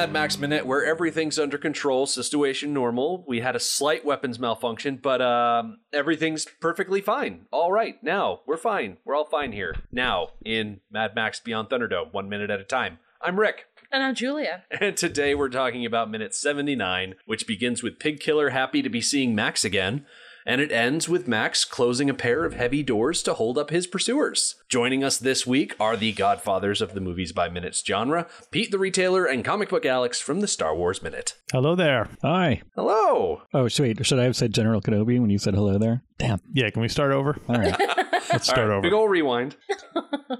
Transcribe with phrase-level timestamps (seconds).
[0.00, 3.22] Mad Max Minute, where everything's under control, situation normal.
[3.28, 7.44] We had a slight weapons malfunction, but um, everything's perfectly fine.
[7.50, 8.96] All right, now we're fine.
[9.04, 9.74] We're all fine here.
[9.92, 12.98] Now in Mad Max Beyond Thunderdome, one minute at a time.
[13.20, 14.64] I'm Rick, And I'm Julia.
[14.80, 19.02] and today we're talking about minute 79, which begins with Pig Killer happy to be
[19.02, 20.06] seeing Max again.
[20.50, 23.86] And it ends with Max closing a pair of heavy doors to hold up his
[23.86, 24.56] pursuers.
[24.68, 28.78] Joining us this week are the godfathers of the movies by minutes genre, Pete the
[28.80, 31.36] Retailer and Comic Book Alex from the Star Wars Minute.
[31.52, 32.08] Hello there.
[32.22, 32.62] Hi.
[32.74, 33.42] Hello.
[33.54, 34.04] Oh, sh- wait.
[34.04, 36.02] Should I have said General Kenobi when you said hello there?
[36.18, 36.40] Damn.
[36.52, 37.38] Yeah, can we start over?
[37.48, 38.06] All right.
[38.32, 38.82] Let's start All right, over.
[38.82, 39.56] Big ol' rewind.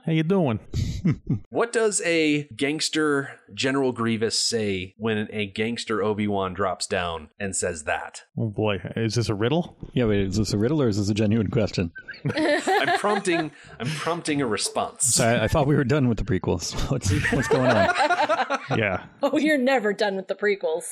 [0.06, 0.60] How you doing?
[1.48, 7.56] What does a gangster General Grievous say when a gangster Obi Wan drops down and
[7.56, 8.22] says that?
[8.38, 9.76] Oh boy, is this a riddle?
[9.94, 10.20] yeah, wait.
[10.20, 11.92] Is this a riddle or is this a genuine question?
[12.34, 13.50] I'm prompting.
[13.78, 15.06] I'm prompting a response.
[15.14, 16.74] So I, I thought we were done with the prequels.
[16.90, 18.58] What's what's going on?
[18.76, 20.84] Yeah, Oh, you're never done with the prequels.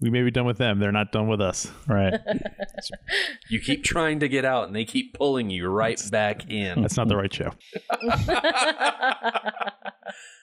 [0.00, 0.80] we may be done with them.
[0.80, 1.70] They're not done with us.
[1.86, 2.14] Right.
[3.48, 6.82] You keep trying to get out, and they keep pulling you right back in.
[6.82, 7.52] That's not the right show.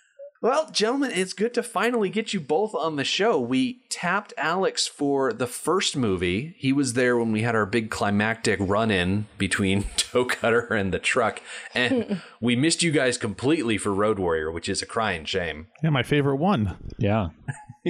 [0.43, 3.39] Well, gentlemen, it's good to finally get you both on the show.
[3.39, 6.53] We tapped Alex for the first movie.
[6.57, 10.93] He was there when we had our big climactic run in between Toe Cutter and
[10.93, 11.41] the truck.
[11.73, 15.67] And we missed you guys completely for Road Warrior, which is a crying shame.
[15.81, 16.75] Yeah, my favorite one.
[16.97, 17.29] Yeah.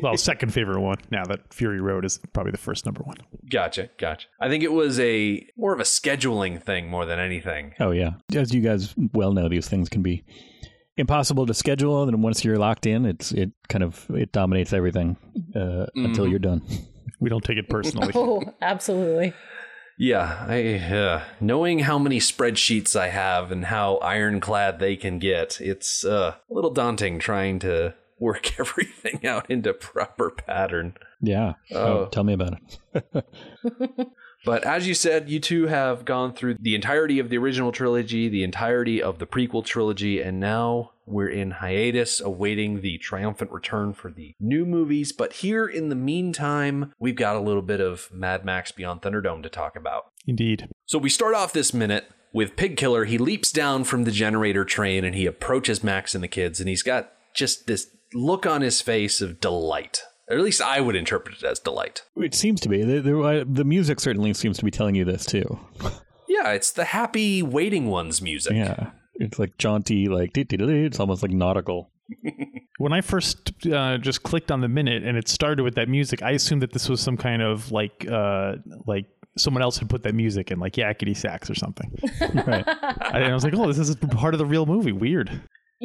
[0.03, 0.97] Well, second favorite one.
[1.09, 3.17] Now that Fury Road is probably the first number one.
[3.49, 4.27] Gotcha, gotcha.
[4.39, 7.73] I think it was a more of a scheduling thing more than anything.
[7.79, 8.11] Oh, yeah.
[8.35, 10.23] As you guys well know, these things can be
[10.97, 15.17] impossible to schedule, and once you're locked in, it's it kind of it dominates everything
[15.55, 16.61] uh, until you're done.
[17.19, 18.11] We don't take it personally.
[18.15, 19.33] Oh, absolutely.
[19.97, 25.61] Yeah, I uh, knowing how many spreadsheets I have and how ironclad they can get,
[25.61, 30.95] it's uh, a little daunting trying to work everything out into proper pattern.
[31.21, 31.53] Yeah.
[31.73, 32.07] Oh.
[32.07, 32.57] tell me about
[32.93, 33.25] it.
[34.45, 38.27] But as you said, you two have gone through the entirety of the original trilogy,
[38.27, 43.93] the entirety of the prequel trilogy, and now we're in hiatus awaiting the triumphant return
[43.93, 45.11] for the new movies.
[45.11, 49.43] But here in the meantime, we've got a little bit of Mad Max Beyond Thunderdome
[49.43, 50.05] to talk about.
[50.27, 50.69] Indeed.
[50.85, 53.05] So we start off this minute with Pig Killer.
[53.05, 56.67] He leaps down from the generator train and he approaches Max and the kids, and
[56.67, 60.03] he's got just this look on his face of delight.
[60.29, 62.03] Or at least I would interpret it as delight.
[62.15, 62.83] It seems to be.
[62.83, 65.59] The, the, the music certainly seems to be telling you this, too.
[66.27, 68.53] Yeah, it's the happy waiting ones music.
[68.53, 68.91] Yeah.
[69.15, 71.91] It's like jaunty, like, it's almost like nautical.
[72.79, 76.23] When I first uh, just clicked on the minute and it started with that music,
[76.23, 78.55] I assumed that this was some kind of like uh,
[78.87, 79.05] like
[79.37, 81.91] someone else had put that music in, like yakety sax or something.
[82.45, 82.65] Right.
[82.67, 84.91] and I was like, oh, this is part of the real movie.
[84.91, 85.29] Weird.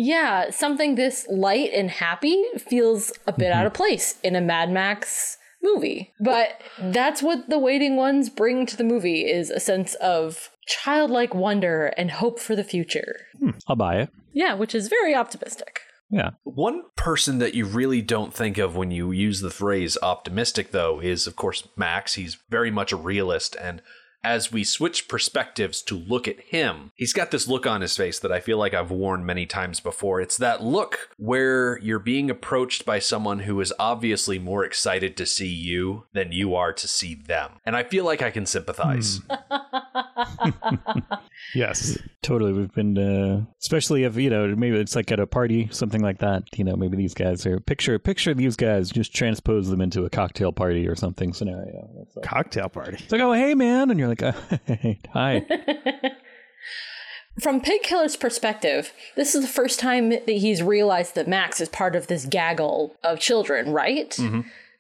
[0.00, 3.82] Yeah, something this light and happy feels a bit out of mm-hmm.
[3.82, 6.12] place in a Mad Max movie.
[6.20, 11.34] But that's what the waiting ones bring to the movie is a sense of childlike
[11.34, 13.16] wonder and hope for the future.
[13.41, 14.10] Hmm, I'll buy it.
[14.32, 15.81] Yeah, which is very optimistic.
[16.10, 16.31] Yeah.
[16.44, 21.00] One person that you really don't think of when you use the phrase optimistic, though,
[21.00, 22.14] is, of course, Max.
[22.14, 23.56] He's very much a realist.
[23.60, 23.82] And
[24.25, 28.19] as we switch perspectives to look at him, he's got this look on his face
[28.19, 30.20] that I feel like I've worn many times before.
[30.20, 35.26] It's that look where you're being approached by someone who is obviously more excited to
[35.26, 37.53] see you than you are to see them.
[37.65, 39.20] And I feel like I can sympathize.
[41.55, 41.99] Yes.
[42.23, 42.53] Totally.
[42.53, 46.19] We've been, uh, especially if, you know, maybe it's like at a party, something like
[46.19, 46.43] that.
[46.56, 50.11] You know, maybe these guys are, picture, picture these guys, just transpose them into a
[50.11, 51.88] cocktail party or something scenario.
[52.03, 52.99] It's like, Cocktail party.
[53.00, 53.91] it's like, oh, hey, man.
[53.91, 54.32] And you're like, uh,
[55.12, 55.44] hi.
[57.40, 61.69] From Pig Killer's perspective, this is the first time that he's realized that Max is
[61.69, 64.19] part of this gaggle of children, right?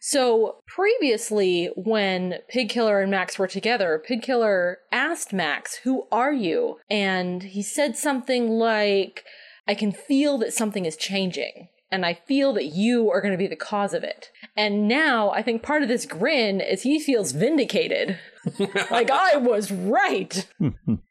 [0.00, 6.32] So previously, when Pig Killer and Max were together, Pig Killer asked Max, Who are
[6.32, 6.78] you?
[6.88, 9.24] And he said something like,
[9.66, 11.68] I can feel that something is changing.
[11.90, 14.30] And I feel that you are going to be the cause of it.
[14.56, 18.18] And now I think part of this grin is he feels vindicated.
[18.90, 20.46] like, I was right.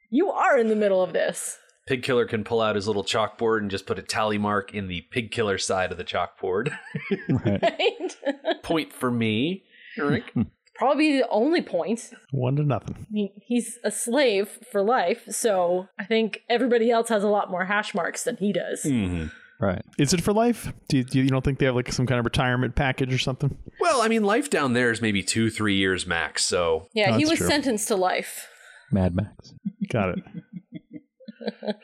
[0.10, 1.58] You are in the middle of this.
[1.86, 4.88] Pig Killer can pull out his little chalkboard and just put a tally mark in
[4.88, 6.72] the Pig Killer side of the chalkboard.
[7.28, 7.62] Right.
[8.24, 8.64] Right?
[8.64, 9.64] Point for me,
[9.98, 10.34] Eric.
[10.76, 12.12] Probably the only point.
[12.32, 12.96] One to nothing.
[13.00, 17.50] I mean, he's a slave for life, so I think everybody else has a lot
[17.52, 18.84] more hash marks than he does.
[18.84, 19.32] Mhm.
[19.60, 19.82] Right.
[19.98, 20.72] Is it for life?
[20.88, 23.18] Do you, do you don't think they have like some kind of retirement package or
[23.18, 23.58] something?
[23.80, 26.46] Well, I mean, life down there is maybe two, three years max.
[26.46, 27.48] So Yeah, Oh, he was true.
[27.48, 28.48] sentenced to life.
[28.92, 29.54] Mad Max.
[29.90, 30.24] Got it.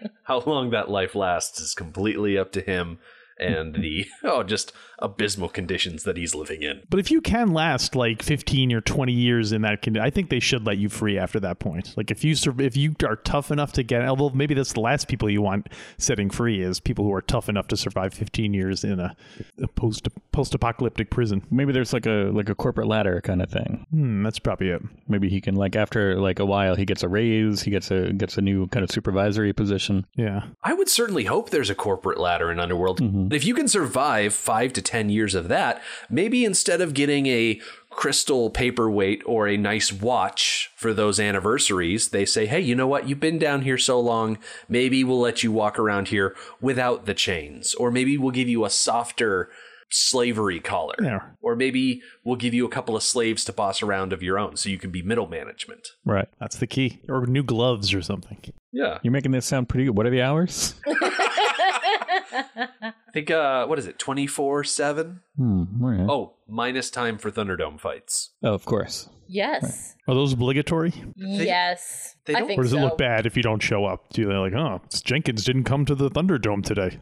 [0.24, 3.00] how long that life lasts is completely up to him
[3.40, 6.82] and the oh, just abysmal conditions that he's living in.
[6.90, 10.30] But if you can last like 15 or 20 years in that condition, I think
[10.30, 11.94] they should let you free after that point.
[11.98, 14.80] Like if you sur- if you are tough enough to get, although maybe that's the
[14.80, 18.54] last people you want setting free is people who are tough enough to survive 15
[18.54, 19.16] years in a,
[19.62, 21.44] a post post apocalyptic prison.
[21.52, 23.86] Maybe there's like a like a corporate ladder kind of thing.
[23.92, 24.82] Hmm, that's probably it.
[25.08, 28.14] Maybe he can like after like a while he gets a raise, he gets a
[28.14, 30.06] gets a new kind of supervisory position.
[30.16, 30.44] Yeah.
[30.64, 33.02] I would certainly hope there's a corporate ladder in Underworld.
[33.34, 37.26] But if you can survive five to 10 years of that, maybe instead of getting
[37.26, 37.60] a
[37.90, 43.10] crystal paperweight or a nice watch for those anniversaries, they say, hey, you know what?
[43.10, 44.38] You've been down here so long.
[44.70, 47.74] Maybe we'll let you walk around here without the chains.
[47.74, 49.50] Or maybe we'll give you a softer
[49.90, 50.96] slavery collar.
[51.02, 51.22] Yeah.
[51.42, 54.58] Or maybe we'll give you a couple of slaves to boss around of your own
[54.58, 55.88] so you can be middle management.
[56.06, 56.30] Right.
[56.40, 57.02] That's the key.
[57.10, 58.38] Or new gloves or something.
[58.72, 59.00] Yeah.
[59.02, 59.98] You're making this sound pretty good.
[59.98, 60.76] What are the hours?
[62.34, 65.22] I think, uh, what is it, 24 7?
[65.38, 65.64] Hmm.
[65.84, 66.10] all right.
[66.10, 68.32] Oh, minus time for Thunderdome fights.
[68.44, 69.10] Oh, of course.
[69.28, 69.96] Yes.
[70.08, 70.94] Are those obligatory?
[71.16, 72.16] yes.
[72.26, 74.10] they I don't- think Or does it look bad if you don't show up?
[74.10, 77.00] Do they like, oh, Jenkins didn't come to the Thunderdome today?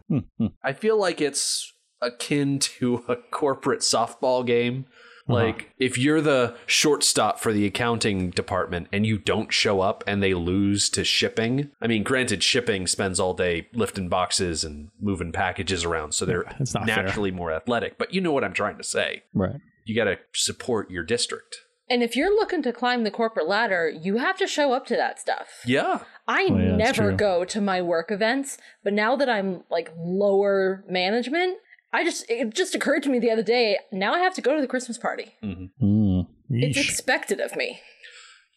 [0.64, 4.86] I feel like it's akin to a corporate softball game.
[5.32, 5.46] Uh-huh.
[5.46, 10.22] Like, if you're the shortstop for the accounting department and you don't show up and
[10.22, 15.32] they lose to shipping, I mean, granted, shipping spends all day lifting boxes and moving
[15.32, 17.04] packages around, so they're That's not fair.
[17.04, 17.98] naturally more athletic.
[17.98, 19.24] But you know what I'm trying to say.
[19.34, 19.56] Right.
[19.86, 21.58] You got to support your district.
[21.90, 24.96] And if you're looking to climb the corporate ladder, you have to show up to
[24.96, 25.48] that stuff.
[25.66, 26.00] Yeah.
[26.26, 30.86] I Oh, yeah, never go to my work events, but now that I'm like lower
[30.88, 31.58] management,
[31.94, 34.56] I just it just occurred to me the other day, now I have to go
[34.56, 35.34] to the Christmas party.
[35.42, 36.22] Hmm.
[36.50, 37.80] It's expected of me.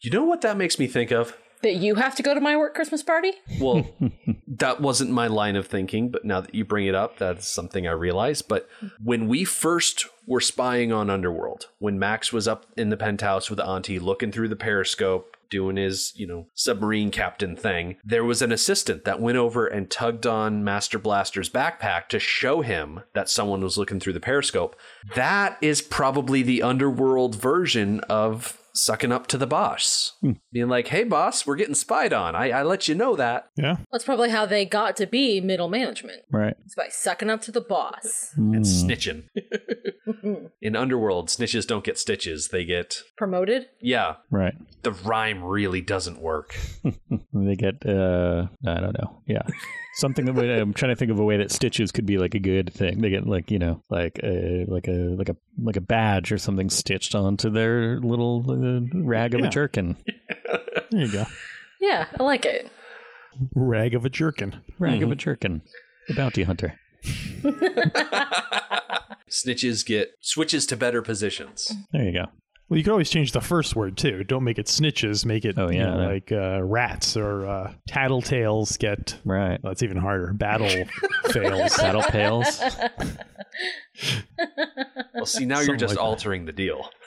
[0.02, 1.36] You know what that makes me think of?
[1.62, 3.32] That you have to go to my work Christmas party?
[3.58, 3.86] Well,
[4.46, 7.88] that wasn't my line of thinking, but now that you bring it up, that's something
[7.88, 8.46] I realized.
[8.48, 8.68] But
[9.02, 13.60] when we first were spying on Underworld, when Max was up in the penthouse with
[13.60, 18.50] Auntie looking through the periscope, doing his, you know, submarine captain thing, there was an
[18.50, 23.60] assistant that went over and tugged on Master Blaster's backpack to show him that someone
[23.60, 24.74] was looking through the periscope.
[25.14, 30.12] That is probably the Underworld version of sucking up to the boss.
[30.20, 30.32] Hmm.
[30.52, 32.34] Being like, hey, boss, we're getting spied on.
[32.34, 33.48] I, I let you know that.
[33.56, 33.76] yeah.
[33.92, 36.22] That's probably how they got to be middle management.
[36.30, 36.54] Right.
[36.64, 38.32] It's by sucking up to the boss.
[38.34, 38.54] Hmm.
[38.54, 39.24] and snitching.
[40.62, 42.48] In Underworld, snitches don't get stitches.
[42.48, 43.66] They get, Promoted?
[43.80, 44.54] yeah, Right.
[44.82, 46.56] the rhyme really doesn't work.
[47.36, 49.20] They get uh I don't know.
[49.26, 49.42] Yeah.
[49.96, 52.34] Something that would, I'm trying to think of a way that stitches could be like
[52.34, 53.00] a good thing.
[53.00, 56.38] They get like, you know, like a like a like a like a badge or
[56.38, 59.46] something stitched onto their little uh, rag of Yeah.
[59.46, 59.96] a jerkin.
[60.90, 61.24] There you go.
[61.80, 62.70] Yeah, I like it.
[63.54, 64.54] Rag of a jerkin.
[64.78, 65.62] Rag of a jerkin.
[66.08, 66.78] The bounty hunter.
[69.28, 71.72] Snitches get switches to better positions.
[71.92, 72.26] There you go.
[72.68, 74.24] Well, you could always change the first word too.
[74.24, 75.26] Don't make it snitches.
[75.26, 79.18] Make it Oh, you yeah, know, like uh, rats or uh, tattletales get.
[79.24, 79.62] Right.
[79.62, 80.32] Well, that's even harder.
[80.32, 80.68] Battle
[81.30, 81.76] fails.
[81.76, 82.60] Battle pails.
[85.14, 86.02] Well, see, now you're just like that.
[86.04, 86.88] altering the deal.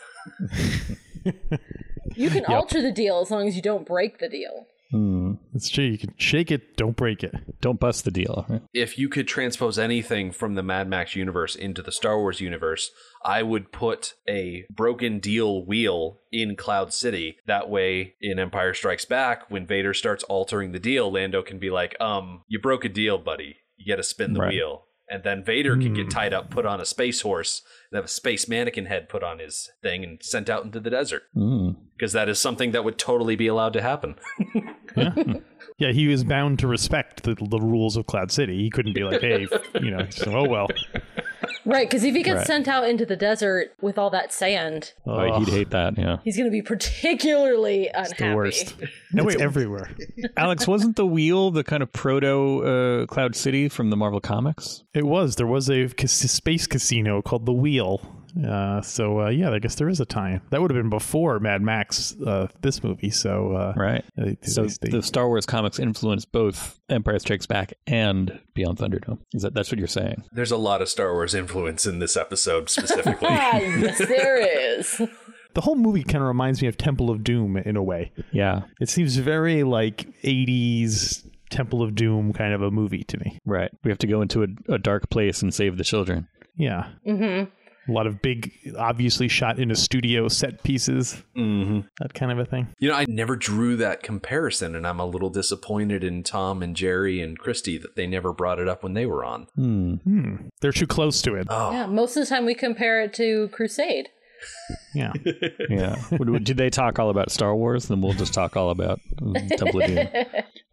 [2.15, 4.65] You can alter the deal as long as you don't break the deal.
[4.91, 5.33] Hmm.
[5.53, 5.83] It's true.
[5.83, 6.77] You can shake it.
[6.77, 7.35] Don't break it.
[7.59, 8.45] Don't bust the deal.
[8.47, 8.61] Right?
[8.73, 12.91] If you could transpose anything from the Mad Max universe into the Star Wars universe,
[13.25, 17.35] I would put a broken deal wheel in Cloud City.
[17.47, 21.69] That way, in Empire Strikes Back, when Vader starts altering the deal, Lando can be
[21.69, 23.57] like, um, you broke a deal, buddy.
[23.75, 24.53] You got to spin the Right.
[24.53, 24.85] wheel.
[25.09, 28.09] And then Vader can get tied up, put on a space horse, and have a
[28.09, 31.23] space mannequin head put on his thing and sent out into the desert.
[31.33, 31.71] Hmm.
[31.95, 34.15] Because that is something that would totally be allowed to happen.
[34.97, 35.13] Yeah,
[35.77, 38.57] yeah, he was bound to respect the, the rules of Cloud City.
[38.57, 39.47] He couldn't be like, hey,
[39.81, 40.67] you know, so, oh well.
[41.65, 42.47] Right, because if he gets Right.
[42.47, 45.97] sent out into the desert with all that sand, Oh, Ugh, he'd hate that.
[45.97, 46.17] Yeah.
[46.23, 48.29] he's going to be particularly unhappy.
[48.29, 48.75] the worst.
[49.13, 49.89] No, it's everywhere.
[50.37, 54.83] Alex, wasn't the wheel the kind of proto uh, Cloud City from the Marvel comics?
[54.93, 55.35] It was.
[55.35, 58.01] There was a cas- space casino called the Wheel,
[58.45, 60.41] Uh, so uh, yeah, I guess there is a time.
[60.51, 63.09] That would have been before Mad Max, uh, this movie.
[63.09, 64.03] So uh, Right.
[64.15, 68.77] they- So they- they- the Star Wars comics influenced both Empire Strikes Back and Beyond
[68.77, 69.19] Thunderdome.
[69.33, 70.23] Is that that's what you're saying?
[70.31, 73.27] There's a lot of Star Wars influence in this episode specifically.
[73.29, 74.37] Ah, yes, there
[74.77, 74.97] is.
[75.53, 78.11] the whole movie kind of reminds me of Temple of Doom in a way.
[78.31, 78.61] Yeah.
[78.79, 83.39] It seems very like 80s Temple of Doom kind of a movie to me.
[83.45, 83.71] Right.
[83.83, 86.27] We have to go into a, a dark place and save the children.
[86.55, 86.87] Yeah.
[87.07, 87.49] Mm-hmm.
[87.87, 92.39] A lot of big, obviously shot in a studio set pieces, hmm that kind of
[92.39, 92.67] a thing.
[92.79, 96.75] You know, I never drew that comparison, and I'm a little disappointed in Tom and
[96.75, 99.47] Jerry and Christy that they never brought it up when they were on.
[99.55, 99.93] Hmm.
[99.95, 100.35] Hmm.
[100.61, 101.47] They're too close to it.
[101.49, 104.09] Oh, Yeah, most of the time we compare it to Crusade.
[104.93, 105.13] Yeah.
[105.69, 105.95] Yeah.
[106.11, 107.87] Would- would- Did they talk all about Star Wars?
[107.87, 108.99] Then we'll just talk all about
[109.57, 110.07] Temple of Doom.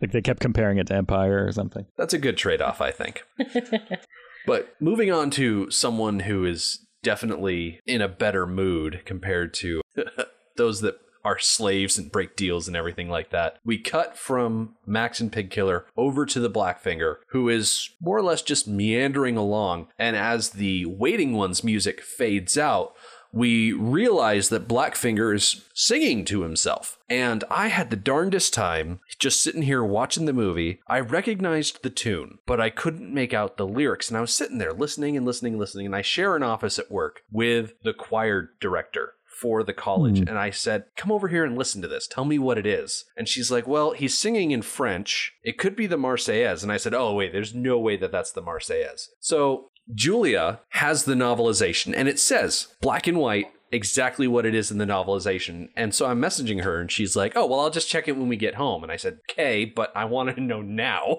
[0.01, 1.87] Like they kept comparing it to Empire or something.
[1.97, 3.23] That's a good trade off, I think.
[4.47, 9.81] but moving on to someone who is definitely in a better mood compared to
[10.57, 13.59] those that are slaves and break deals and everything like that.
[13.65, 18.43] We cut from Max and Pigkiller over to the Blackfinger, who is more or less
[18.43, 19.89] just meandering along.
[19.99, 22.95] And as the Waiting One's music fades out,
[23.35, 26.99] we realize that Blackfinger is singing to himself.
[27.09, 30.81] And I had the darndest time just sitting here watching the movie.
[30.89, 34.09] I recognized the tune, but I couldn't make out the lyrics.
[34.09, 35.87] And I was sitting there listening and listening and listening.
[35.87, 40.21] And I share an office at work with the choir director for the college.
[40.21, 40.29] Mm.
[40.29, 42.07] And I said, Come over here and listen to this.
[42.07, 43.05] Tell me what it is.
[43.17, 45.33] And she's like, Well, he's singing in French.
[45.43, 46.63] It could be the Marseillaise.
[46.63, 49.09] And I said, Oh, wait, there's no way that that's the Marseillaise.
[49.19, 54.71] So Julia has the novelization and it says black and white exactly what it is
[54.71, 55.69] in the novelization.
[55.77, 58.29] And so I'm messaging her and she's like, "Oh, well, I'll just check it when
[58.29, 61.19] we get home." And I said, "Okay, but I want to know now."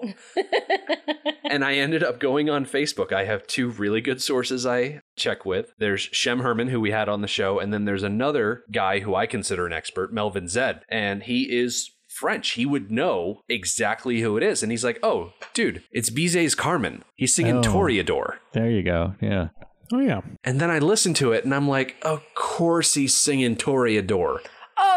[1.44, 3.12] and I ended up going on Facebook.
[3.12, 5.72] I have two really good sources I check with.
[5.78, 9.14] There's Shem Herman who we had on the show and then there's another guy who
[9.14, 12.50] I consider an expert, Melvin Zed, and he is French.
[12.52, 14.62] He would know exactly who it is.
[14.62, 17.04] And he's like, oh, dude, it's Bizet's Carmen.
[17.14, 17.62] He's singing Oh.
[17.62, 18.36] Toreador.
[18.52, 19.14] There you go.
[19.20, 19.48] Yeah.
[19.92, 20.22] Oh, yeah.
[20.42, 24.38] And then I listened to it and I'm like, of course he's singing Toreador.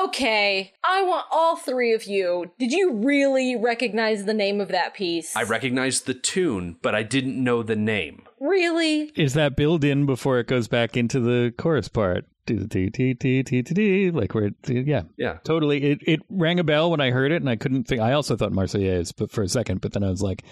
[0.04, 2.52] Okay, I want all three of you.
[2.58, 5.36] Did you really recognize the name of that piece?
[5.38, 8.24] I recognized the tune, but I didn't know the name.
[8.42, 9.12] really?
[9.16, 12.26] Is that built in before it goes back into the chorus part?
[12.58, 14.46] Like where?
[14.46, 14.56] It,
[14.88, 15.04] yeah.
[15.18, 15.38] Yeah.
[15.44, 15.84] Totally.
[15.84, 18.02] It it rang a bell when I heard it, and I couldn't think.
[18.02, 20.44] I also thought Marseillaise, but for a second, but then I was like,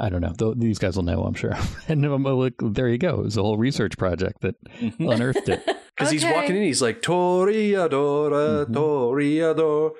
[0.00, 0.32] I don't know.
[0.38, 1.56] Th- These guys will know, I'm sure.
[1.88, 3.20] and I'm like, there you go.
[3.20, 4.54] It was a whole research project that
[4.98, 5.62] unearthed it.
[5.96, 6.32] Because he's Okay.
[6.32, 9.90] walking in, he's like, Toreador, Toreador.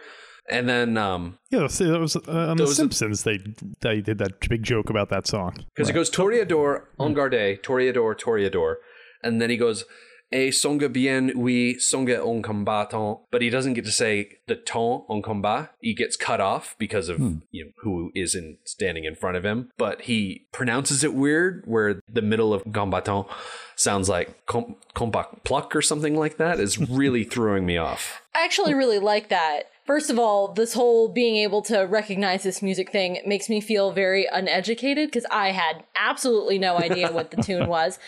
[0.48, 3.22] And then, um, Yeah, so that was uh, on The Those- Simpsons.
[3.24, 3.38] They
[3.80, 5.56] they did that big joke about that song.
[5.74, 8.76] because it goes Toreador, en garde, Toreador, Toreador.
[9.22, 9.84] And then he goes,
[10.32, 13.22] Et songe bien, oui, songe en combattant.
[13.32, 15.70] But he doesn't get to say the ton en combat.
[15.80, 17.38] He gets cut off because of hmm.
[17.50, 19.70] you know, who is in, standing in front of him.
[19.76, 23.26] But he pronounces it weird, where the middle of combattant
[23.74, 26.60] sounds like com- combat pluck or something like that.
[26.60, 28.22] Is really throwing me off.
[28.34, 29.64] I actually really like that.
[29.90, 33.90] First of all, this whole being able to recognize this music thing makes me feel
[33.90, 37.98] very uneducated because I had absolutely no idea what the tune was.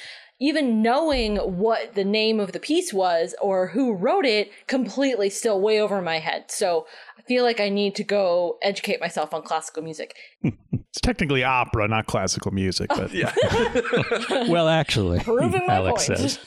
[0.43, 5.61] Even knowing what the name of the piece was or who wrote it completely still
[5.61, 6.51] way over my head.
[6.51, 10.17] So I feel like I need to go educate myself on classical music.
[10.95, 13.33] It's technically opera, not classical music, but Yeah.
[14.49, 16.19] well, actually, Proving my Alex point.
[16.19, 16.39] says.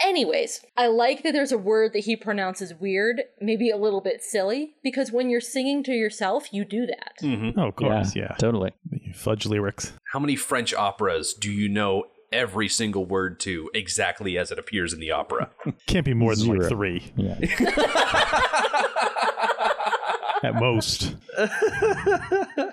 [0.00, 4.22] Anyways, I like that there's a word that he pronounces weird, maybe a little bit
[4.22, 7.14] silly, because when you're singing to yourself, you do that.
[7.22, 7.58] Mm-hmm.
[7.58, 8.34] oh, of course, yeah.
[8.38, 8.72] totally.
[9.12, 9.92] Fudge lyrics.
[10.12, 14.92] How many French operas do you know every single word to exactly as it appears
[14.92, 15.50] in the opera?
[15.86, 17.36] Can't be more than like three Yeah.
[20.44, 21.16] at most.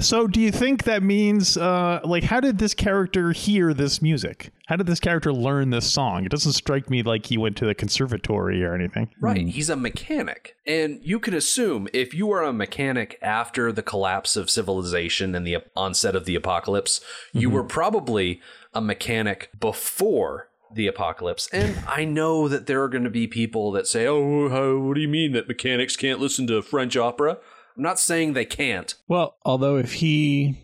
[0.00, 4.52] So, do you think that means, uh, like, how did this character hear this music?
[4.68, 6.24] How did this character learn this song?
[6.24, 9.10] It doesn't strike me like he went to the conservatory or anything.
[9.20, 9.48] Right.
[9.48, 10.54] He's a mechanic.
[10.64, 15.44] And you can assume if you are a mechanic after the collapse of civilization and
[15.44, 17.00] the onset of the apocalypse,
[17.32, 18.40] you were probably
[18.72, 21.48] a mechanic before the apocalypse.
[21.52, 24.94] And I know that there are going to be people that say, oh, how, what
[24.94, 27.38] do you mean that mechanics can't listen to French opera?
[27.76, 28.94] I'm not saying they can't.
[29.08, 30.58] Well, although if he,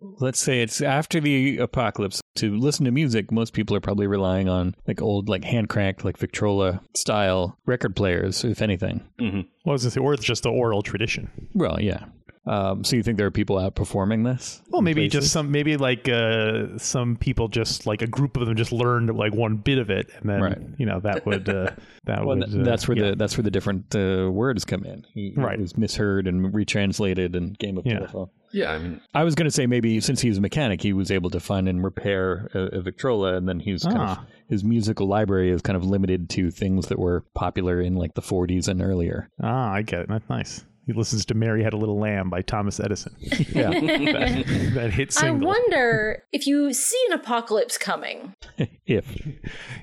[0.00, 4.48] let's say it's after the apocalypse, to listen to music, most people are probably relying
[4.48, 9.06] on like old, like hand cranked, like Victrola style record players, if anything.
[9.20, 9.40] Mm-hmm.
[9.64, 11.30] Well, I was gonna say, or it's just the oral tradition.
[11.54, 12.06] Well, yeah.
[12.44, 14.60] Um, so you think there are people out performing this?
[14.68, 15.20] Well, maybe places?
[15.26, 19.14] just some, maybe like uh, some people just like a group of them just learned
[19.16, 20.58] like one bit of it, and then Right.
[20.76, 21.70] you know that would uh,
[22.04, 23.10] that Well, would th- uh, that's where yeah.
[23.10, 25.06] the that's where the different uh, words come in.
[25.14, 25.56] He, Right.
[25.56, 27.98] he was misheard and retranslated in Game of Yeah.
[28.00, 28.30] Telephone.
[28.50, 30.92] Yeah, I mean, I was going to say maybe since he was a mechanic, he
[30.92, 34.26] was able to find and repair a, a Victrola, and then he's kind of Ah.
[34.48, 38.20] his musical library is kind of limited to things that were popular in like the
[38.20, 39.30] 40s and earlier.
[39.40, 40.08] ah, I get it.
[40.08, 40.64] That's nice.
[40.86, 43.16] He listens to "Mary Had a Little Lamb" by Thomas Edison.
[43.52, 48.34] Yeah, that, that hit I wonder if you see an apocalypse coming,
[48.86, 49.06] if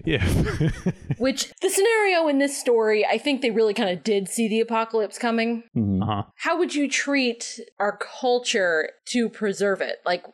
[0.06, 0.26] yeah.
[1.18, 4.60] which the scenario in this story, I think they really kind of did see the
[4.60, 5.64] apocalypse coming.
[5.76, 6.24] uh-huh.
[6.38, 10.00] How would you treat our culture to preserve it?
[10.06, 10.26] Like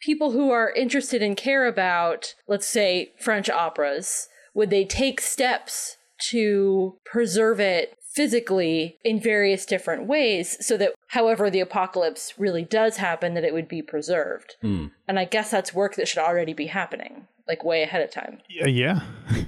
[0.00, 5.96] people who are interested and care about, let's say, French operas, would they take steps
[6.30, 12.96] to preserve it physically in various different ways so that however the apocalypse really does
[12.98, 14.86] happen that it would be preserved Hmm.
[15.08, 18.38] and i guess that's work that should already be happening like way ahead of time
[18.48, 19.00] Yeah, yeah.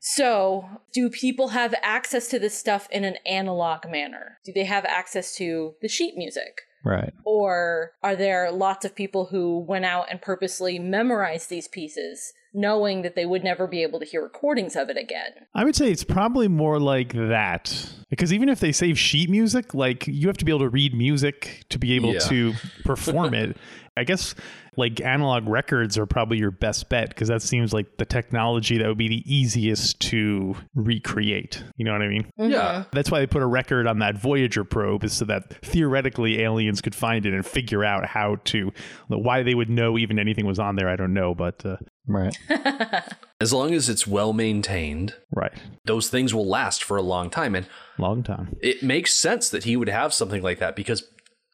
[0.00, 4.38] so, do people have access to this stuff in an analog manner?
[4.44, 6.60] Do they have access to the sheet music?
[6.84, 12.34] right, Or are there lots of people who went out and purposely memorized these pieces,
[12.54, 15.32] knowing that they would never be able to hear recordings of it again?
[15.54, 17.90] I would say it's probably more like that.
[18.10, 20.94] Because even if they save sheet music, like you have to be able to read
[20.94, 22.20] music to be able Yeah.
[22.20, 22.52] to
[22.84, 23.56] perform it.
[23.96, 24.34] I guess
[24.76, 28.88] like analog records are probably your best bet because that seems like the technology that
[28.88, 31.62] would be the easiest to recreate.
[31.76, 32.26] You know what I mean?
[32.36, 32.84] yeah.
[32.92, 36.80] That's why they put a record on that Voyager probe, is so that theoretically aliens
[36.80, 38.72] could find it and figure out how to.
[39.06, 41.76] Why they would know even anything was on there, I don't know, but uh,
[42.08, 42.36] right.
[43.40, 45.52] As long as it's well maintained, right,
[45.84, 47.54] those things will last for a long time.
[47.54, 47.66] And
[47.98, 48.56] long time.
[48.62, 51.06] it makes sense that he would have something like that because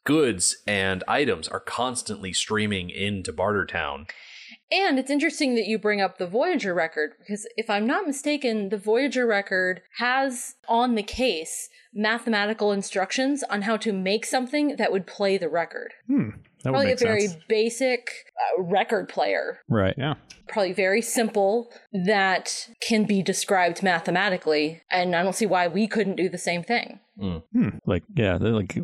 [0.05, 4.09] goods and items are constantly streaming into Bartertown.
[4.73, 8.69] And it's interesting that you bring up the Voyager record because if I'm not mistaken,
[8.69, 14.93] the Voyager record has on the case mathematical instructions on how to make something that
[14.93, 15.93] would play the record.
[16.07, 16.31] Hmm,
[16.63, 17.43] that would Probably a very sense.
[17.49, 18.11] basic
[18.59, 19.59] uh, record player.
[19.69, 19.95] Right.
[19.99, 20.15] Yeah.
[20.47, 24.83] Probably very simple that can be described mathematically.
[24.91, 27.01] And I don't see why we couldn't do the same thing.
[27.87, 28.77] Like yeah, they're like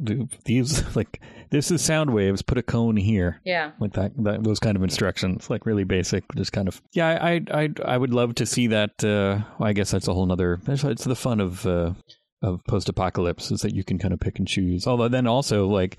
[0.44, 1.20] these like
[1.50, 2.42] this is sound waves.
[2.42, 3.40] Put a cone here.
[3.44, 3.72] Yeah.
[3.80, 7.34] like that, that those kind of instructions like really basic just kind of yeah i
[7.34, 10.60] i i, I would love to see that uh i guess that's a whole nother
[10.66, 11.92] it's, it's the fun of uh
[12.42, 15.98] of post-apocalypse is that you can kind of pick and choose although then also like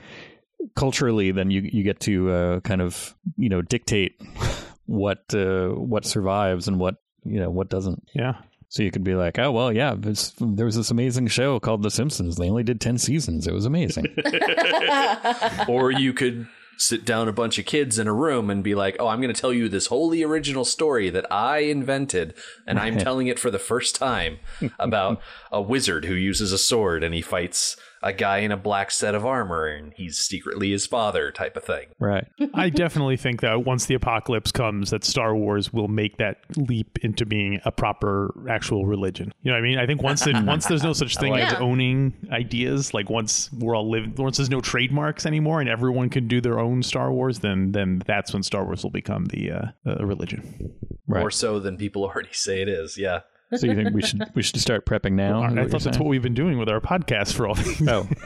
[0.76, 4.22] culturally then you you get to uh kind of you know dictate
[4.86, 8.36] what uh what survives and what you know what doesn't Yeah.
[8.70, 11.84] So you could be like oh well yeah this, there was this amazing show called
[11.84, 12.36] the simpsons.
[12.36, 13.48] They only did 10 seasons.
[13.48, 14.06] It was amazing.
[15.68, 18.96] Or you could sit down a bunch of kids in a room and be like,
[19.00, 22.98] "Oh, I'm going to tell you this wholly original story that I invented, and I'm
[22.98, 24.38] telling it for the first time
[24.80, 28.92] about a wizard who uses a sword and he fights a guy in a black
[28.92, 33.42] set of armor and he's secretly his father, type of thing." right I definitely think
[33.42, 37.72] that once the apocalypse comes, that Star Wars will make that leap into being a
[37.72, 39.32] proper actual religion.
[39.42, 39.80] You know what I mean?
[39.80, 41.60] I think once it, once there's no such thing as Yeah.
[41.60, 46.28] owning ideas, like once we're all living, once there's no trademarks anymore, and everyone can
[46.28, 49.62] do their own Star Wars, then then that's when Star Wars will become the uh,
[49.86, 50.74] uh, religion.
[51.08, 52.98] right More so than people already say it is.
[52.98, 53.22] Yeah.
[53.56, 55.72] So you think we should we should start prepping now I Is what you're thought
[55.72, 56.00] that's saying?
[56.06, 57.88] what we've been doing with our podcast for all these.
[57.88, 58.08] Oh,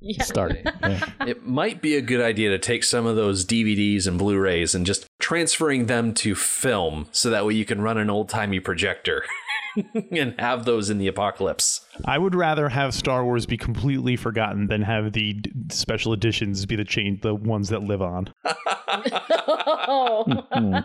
[0.00, 0.22] Yeah.
[0.22, 0.56] start.
[0.64, 1.04] Yeah.
[1.26, 4.86] It might be a good idea to take some of those DVDs and Blu-rays and
[4.86, 9.24] just transferring them to film so that way you can run an old-timey projector
[10.10, 11.80] and have those in the apocalypse.
[12.04, 16.64] I would rather have Star Wars be completely forgotten than have the d- special editions
[16.66, 18.32] be the chain, the ones that live on.
[19.88, 20.24] Oh.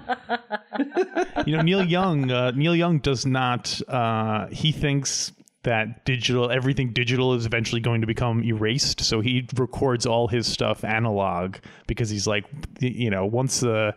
[1.45, 5.31] you know neil young uh, neil young does not uh, he thinks
[5.63, 10.45] that digital everything digital is eventually going to become erased so he records all his
[10.45, 12.45] stuff analog because he's like
[12.79, 13.93] you know once the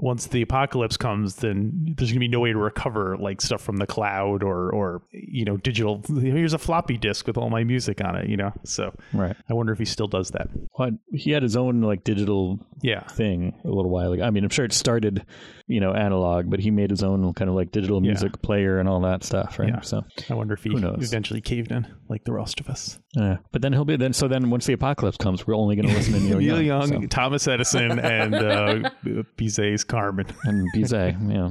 [0.00, 3.60] once the apocalypse comes then there's going to be no way to recover like stuff
[3.60, 7.64] from the cloud or or you know digital here's a floppy disk with all my
[7.64, 9.36] music on it you know so Right.
[9.50, 13.06] i wonder if he still does that What he had his own like digital yeah
[13.08, 14.22] thing a little while ago.
[14.22, 15.26] I mean, I'm sure it started,
[15.66, 18.12] you know, analog, but he made his own kind of like digital Yeah.
[18.12, 19.68] music player and all that stuff, right?
[19.70, 19.80] Yeah.
[19.80, 23.38] So, i wonder if he eventually caved in like the rest of us yeah.
[23.50, 24.12] but then he'll be then.
[24.12, 26.88] So then, once the apocalypse comes, we're only going to listen to Neil Neil Young.
[26.92, 28.90] Young, so- Thomas Edison, and uh,
[29.36, 30.26] Bizet's Carmen.
[30.44, 31.50] And Bizet, yeah.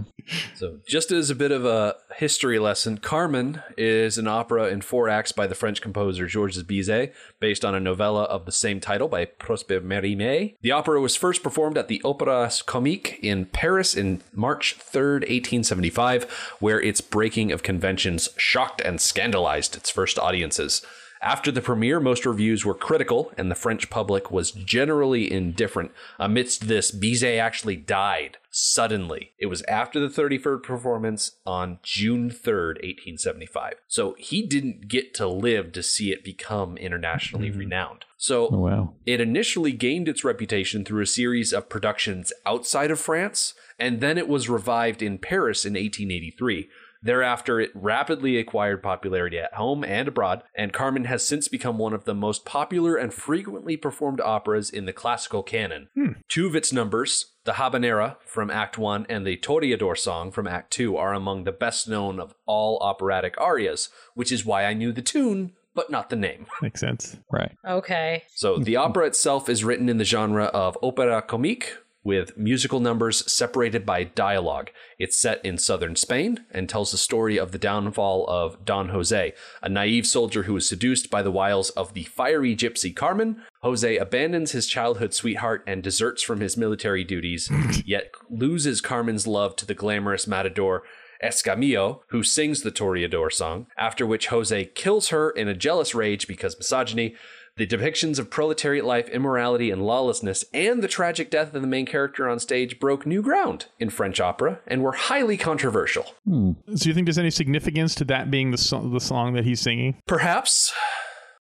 [0.56, 5.08] So, just as a bit of a history lesson, Carmen is an opera in four
[5.08, 9.08] acts by the French composer Georges Bizet, based on a novella of the same title
[9.08, 10.56] by Prosper Mérimée.
[10.62, 16.24] The opera was first performed at the Opéra Comique in Paris in March 3rd, 1875,
[16.60, 20.82] where its breaking of conventions shocked and scandalized its first audiences.
[21.22, 25.92] After the premiere, most reviews were critical, and the French public was generally indifferent.
[26.20, 29.34] Amidst this, Bizet actually died suddenly.
[29.38, 33.76] It was after the 33rd performance on June 3rd, 1875.
[33.88, 37.60] So he didn't get to live to see it become internationally mm-hmm.
[37.60, 38.06] renowned.
[38.18, 38.94] So Oh, wow.
[39.06, 44.18] it initially gained its reputation through a series of productions outside of France, and then
[44.18, 46.68] it was revived in Paris in 1883.
[47.02, 51.94] Thereafter, it rapidly acquired popularity at home and abroad, and Carmen has since become one
[51.94, 55.90] of the most popular and frequently performed operas in the classical canon.
[55.94, 56.12] Hmm.
[56.28, 60.72] Two of its numbers, the Habanera from Act 1 and the Toreador song from Act
[60.72, 64.92] 2, are among the best known of all operatic arias, which is why I knew
[64.92, 66.48] the tune, but not the name.
[66.62, 67.18] Makes sense.
[67.32, 67.56] Right.
[67.66, 68.24] Okay.
[68.36, 73.30] So the opera itself is written in the genre of opera comique with musical numbers
[73.30, 74.70] separated by dialogue.
[74.98, 79.34] It's set in southern Spain and tells the story of the downfall of Don Jose,
[79.62, 83.44] a naive soldier who is seduced by the wiles of the fiery gypsy Carmen.
[83.62, 87.52] Jose abandons his childhood sweetheart and deserts from his military duties,
[87.86, 90.84] yet loses Carmen's love to the glamorous matador
[91.22, 96.26] Escamillo, who sings the Toreador song, after which Jose kills her in a jealous rage
[96.26, 97.16] because misogyny.
[97.58, 101.86] The depictions of proletariat life, immorality, and lawlessness, and the tragic death of the main
[101.88, 106.06] character on stage broke new ground in French opera and were highly controversial.
[106.26, 106.52] Hmm.
[106.76, 109.60] So you think there's any significance to that being the song, the song that he's
[109.60, 110.00] singing?
[110.06, 110.72] Perhaps,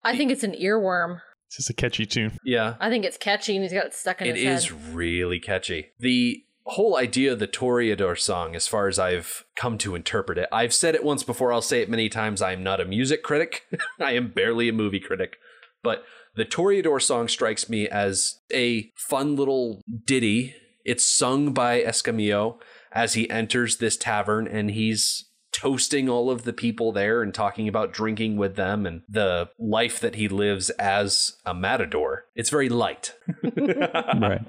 [0.05, 1.21] I think it's an earworm.
[1.49, 2.39] It's just a catchy tune.
[2.45, 4.53] yeah, I think it's catchy and he's got it stuck in it his head.
[4.53, 5.89] It is really catchy.
[6.01, 10.49] The whole idea of the Toreador song, as far as I've come to interpret it,
[10.51, 12.43] I've said it once before, I'll say it many times.
[12.43, 13.67] I am not a music critic,
[14.01, 15.37] I am barely a movie critic.
[15.87, 16.03] But
[16.35, 20.57] the Toreador song strikes me as a fun little ditty.
[20.85, 22.59] It's sung by Escamillo
[22.91, 27.69] as he enters this tavern and he's toasting all of the people there and talking
[27.69, 32.25] about drinking with them and the life that he lives as a matador.
[32.35, 33.15] It's very light.
[33.57, 34.43] Right.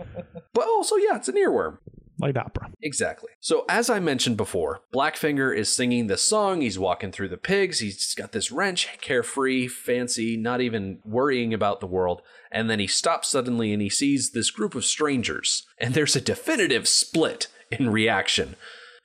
[0.53, 1.77] But also, yeah, it's an earworm.
[2.19, 2.71] Light opera.
[2.81, 3.29] Exactly.
[3.39, 6.61] So, as I mentioned before, Blackfinger is singing this song.
[6.61, 7.79] He's walking through the pigs.
[7.79, 12.21] He's got this wrench, carefree, fancy, not even worrying about the world.
[12.51, 15.67] And then he stops suddenly and he sees this group of strangers.
[15.77, 18.55] And there's a definitive split in reaction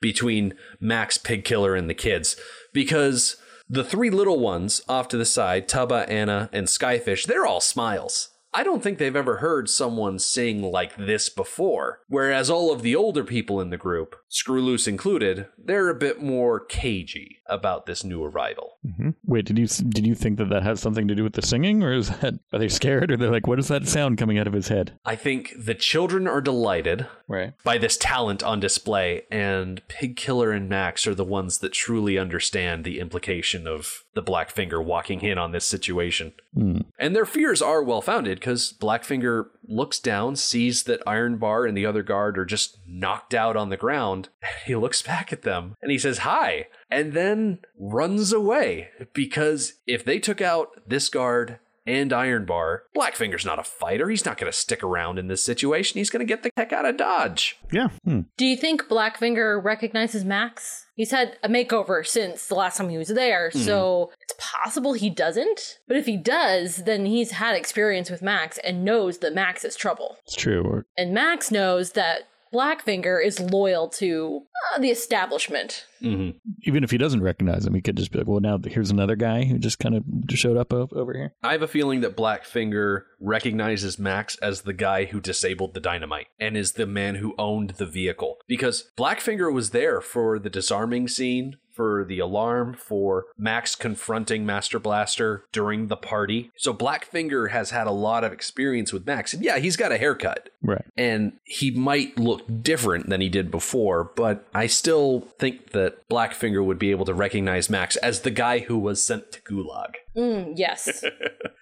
[0.01, 2.35] between Max Pigkiller and the kids
[2.73, 3.37] because
[3.69, 8.29] the three little ones off to the side, Tubba, Anna, and Skyfish, they're all smiles.
[8.53, 11.99] I don't think they've ever heard someone sing like this before.
[12.07, 16.59] Whereas all of the older people in the group, Scrooloose included, they're a bit more
[16.59, 18.77] cagey about this new arrival.
[18.85, 19.09] Mm-hmm.
[19.25, 21.83] Wait, did you did you think that that has something to do with the singing,
[21.83, 24.47] or is that are they scared, or they're like, what is that sound coming out
[24.47, 24.97] of his head?
[25.05, 27.53] I think the children are delighted Right.
[27.63, 32.17] by this talent on display, and Pig Killer and Max are the ones that truly
[32.17, 36.33] understand the implication of the Black Finger walking in on this situation.
[36.53, 36.81] Hmm.
[36.99, 41.75] And their fears are well founded because Blackfinger looks down, sees that Iron Bar and
[41.75, 44.29] the other guard are just knocked out on the ground.
[44.65, 50.05] He looks back at them and he says, Hi, and then runs away because if
[50.05, 54.09] they took out this guard and Iron Bar, Blackfinger's not a fighter.
[54.09, 55.97] He's not going to stick around in this situation.
[55.97, 57.57] He's going to get the heck out of Dodge.
[57.71, 57.89] Yeah.
[58.05, 58.21] Hmm.
[58.37, 60.85] Do you think Blackfinger recognizes Max?
[60.95, 63.59] He's had a makeover since the last time he was there, hmm.
[63.59, 65.79] so it's possible he doesn't.
[65.87, 69.75] But if he does, then he's had experience with Max and knows that Max is
[69.75, 70.17] trouble.
[70.25, 70.83] It's true.
[70.97, 75.85] And Max knows that Blackfinger is loyal to uh, the establishment.
[76.01, 79.15] even if he doesn't recognize him, he could just be like, well, now here's another
[79.15, 81.33] guy who just kind of showed up over here.
[81.41, 86.27] I have a feeling that Blackfinger recognizes Max as the guy who disabled the dynamite
[86.39, 88.37] and is the man who owned the vehicle.
[88.47, 94.79] Because Blackfinger was there for the disarming scene, for the alarm, for Max confronting Master
[94.79, 96.51] Blaster during the party.
[96.55, 99.33] So Blackfinger has had a lot of experience with Max.
[99.33, 100.49] And yeah, he's got a haircut.
[100.61, 100.85] Right.
[100.97, 106.63] And he might look different than he did before, but I still think that Blackfinger
[106.63, 109.95] would be able to recognize Max as the guy who was sent to Gulag.
[110.15, 111.03] Mm, yes.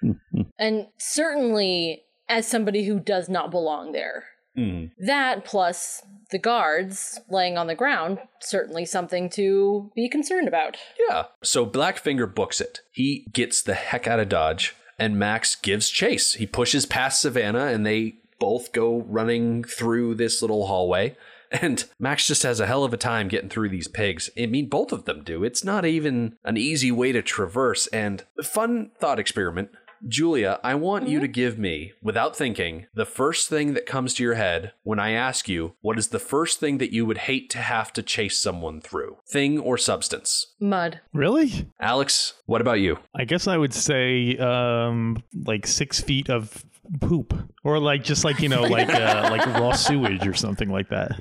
[0.59, 4.25] and certainly as somebody who does not belong there.
[4.57, 5.05] Mm-hmm.
[5.05, 10.77] That plus the guards laying on the ground, certainly something to be concerned about.
[11.09, 11.25] Yeah.
[11.43, 12.81] So Blackfinger books it.
[12.91, 16.33] He gets the heck out of Dodge, and Max gives chase.
[16.33, 21.15] He pushes past Savannah, and they both go running through this little hallway.
[21.53, 24.29] And Max just has a hell of a time getting through these pigs.
[24.41, 25.43] I mean, both of them do.
[25.43, 27.87] It's not even an easy way to traverse.
[27.87, 29.71] And fun thought experiment.
[30.07, 34.23] Julia, I want you to give me, without thinking, the first thing that comes to
[34.23, 37.49] your head when I ask you what is the first thing that you would hate
[37.51, 39.17] to have to chase someone through?
[39.27, 40.53] Thing or substance?
[40.59, 41.01] Mud.
[41.13, 41.69] Really?
[41.79, 42.97] Alex, what about you?
[43.15, 46.65] I guess I would say um like six feet of
[46.99, 47.33] poop,
[47.63, 51.19] or like just like you know like uh, like raw sewage or something like that.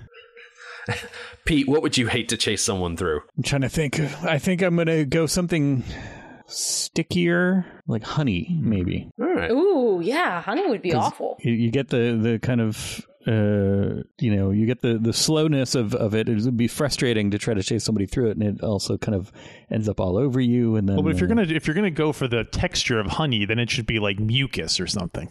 [1.44, 3.20] Pete, what would you hate to chase someone through?
[3.36, 4.00] I'm trying to think.
[4.24, 5.84] I think I'm gonna go something
[6.50, 9.10] stickier, like honey, maybe.
[9.20, 9.50] All right.
[9.50, 11.38] Ooh, yeah, honey would be awful.
[11.40, 15.74] You, you get the the kind of uh you know you get the the slowness
[15.74, 16.28] of of it.
[16.28, 19.14] It would be frustrating to try to chase somebody through it, and it also kind
[19.14, 19.30] of
[19.70, 20.76] ends up all over you.
[20.76, 22.98] And then, Well, but if you're uh, gonna if you're gonna go for the texture
[22.98, 25.28] of honey, then it should be like mucus or something.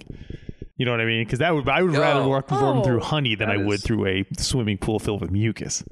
[0.79, 1.25] You know what I mean?
[1.25, 2.29] Because that would I would rather Oh.
[2.29, 3.03] walk run through Oh.
[3.03, 5.83] honey than That I would is- through a swimming pool filled with mucus.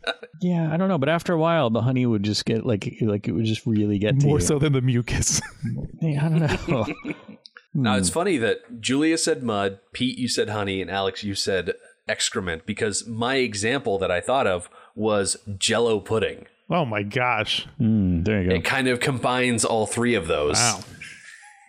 [0.42, 3.28] yeah, I don't know, but after a while, the honey would just get like like
[3.28, 4.46] it would just really get to More you.
[4.46, 5.42] so than the mucus.
[6.02, 6.86] Yeah, I don't know.
[7.74, 11.74] Now it's funny that Julia said mud, Pete you said honey, and Alex you said
[12.08, 16.46] excrement because my example that I thought of was Jello pudding.
[16.72, 17.68] oh my gosh!
[17.80, 18.56] Mm, there you go.
[18.56, 20.56] It kind of combines all three of those.
[20.56, 20.80] Wow.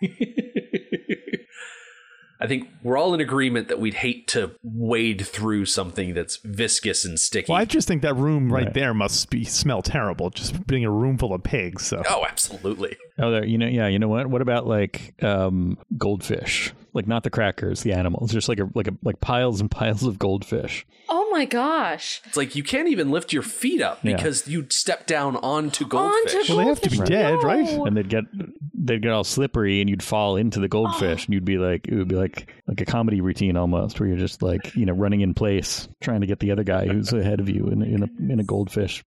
[2.41, 7.03] I think we're all in agreement that we'd hate to wade through something that's viscous
[7.03, 7.51] and sticky.
[7.51, 8.73] Well, I just think that room right, Right.
[8.73, 10.29] there must be smell terrible.
[10.29, 11.85] Just being a room full of pigs.
[11.85, 12.95] So Oh, absolutely.
[13.17, 13.45] Oh, there.
[13.45, 13.87] You know, yeah.
[13.87, 14.27] You know what?
[14.27, 16.71] What about like um, goldfish?
[16.93, 18.31] Like not the crackers, the animals.
[18.31, 20.87] Just like a like a like piles and piles of goldfish.
[21.09, 22.21] Oh my gosh.
[22.25, 24.15] It's like you can't even lift your feet up Yeah.
[24.15, 26.35] because you'd step down onto goldfish.
[26.35, 27.63] Onto Well, they have to be goldfish, dead, right?
[27.65, 27.85] no.
[27.85, 28.23] and they'd get
[28.73, 31.25] they'd get all slippery and you'd fall into the goldfish oh.
[31.25, 34.17] and you'd be like it would be like like a comedy routine almost where you're
[34.17, 37.39] just like you know running in place trying to get the other guy who's ahead
[37.39, 39.03] of you in, in a in a goldfish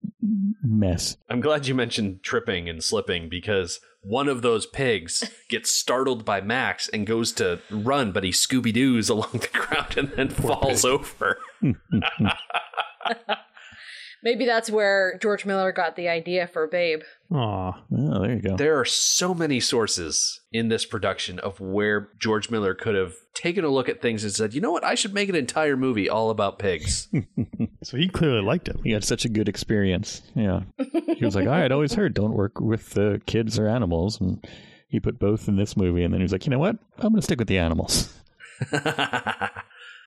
[0.64, 6.26] mess I'm glad you mentioned tripping and slipping because one of those pigs gets startled
[6.26, 10.30] by Max and goes to run, but he Scooby Doo's along the ground and then
[10.30, 11.38] falls over.
[14.22, 17.00] Maybe that's where George Miller got the idea for Babe.
[17.34, 17.72] Aw.
[17.98, 22.50] oh there you go There are so many sources in this production of where George
[22.50, 25.14] Miller could have taken a look at things and said, you know what, I should
[25.14, 27.08] make an entire movie all about pigs.
[27.82, 28.76] So he clearly liked it.
[28.84, 30.64] he had such a good experience yeah
[31.16, 34.46] he was like i had always heard don't work with the kids or animals and
[34.90, 37.14] he put both in this movie and then he was like you know what i'm
[37.14, 38.14] gonna stick with the animals